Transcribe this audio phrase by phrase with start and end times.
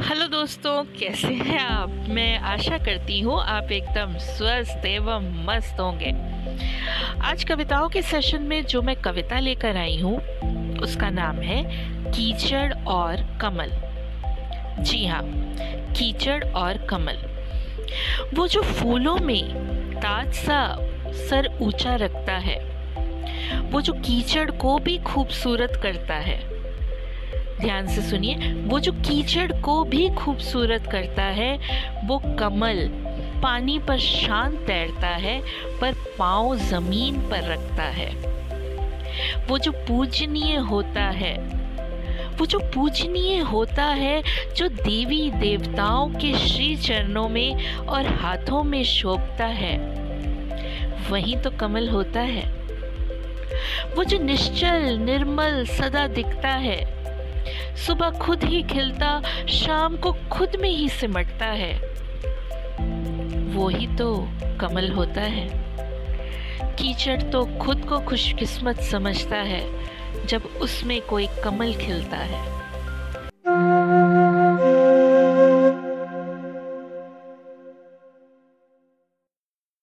[0.00, 1.90] दोस्तों, कैसे हैं आप?
[2.08, 6.10] मैं आशा करती हूँ आप एकदम स्वस्थ एवं मस्त होंगे।
[7.22, 10.16] आज कविताओं के सेशन में जो मैं कविता लेकर आई हूँ,
[10.78, 11.62] उसका नाम है
[12.10, 13.70] कीचड़ और कमल।
[14.82, 15.22] जी हाँ
[15.92, 17.18] कीचड़ और कमल।
[18.34, 19.54] वो जो फूलों में
[19.96, 20.76] ताज सा
[21.28, 22.58] सर ऊँचा रखता है,
[23.60, 26.40] वो जो कीचड़ को भी खूबसूरत करता है
[27.62, 31.58] ध्यान से सुनिए। वो जो कीचड़ को भी खूबसूरत करता है,
[32.04, 32.88] वो कमल।
[33.42, 35.42] पानी पर शांत तैरता है,
[35.80, 38.32] पर पाँव ज़मीन पर रखता है।
[39.48, 41.62] वो जो पूजनीय होता है,
[42.38, 44.22] वो जो पूजनीय होता है,
[44.56, 49.76] जो देवी देवताओं के श्री चरणों में और हाथों में शोभता है,
[51.10, 52.42] वही तो कमल होता है।
[53.96, 57.01] वो जो निश्चल, निर्मल सदा दिखता है
[57.76, 61.78] सुबह खुद ही खिलता, शाम को खुद में ही सिमटता है।
[63.54, 64.28] वो ही तो
[64.60, 65.48] कमल होता है।
[66.74, 69.92] कीचड़ तो खुद को खुशकिस्मत समझता है,
[70.26, 72.71] जब उसमें कोई कमल खिलता है।